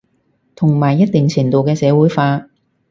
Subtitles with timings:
[0.55, 2.47] 同埋一定程度嘅社會化